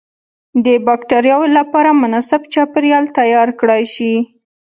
[0.65, 4.13] د بکترياوو لپاره مناسب چاپیریال تیار کړای شي.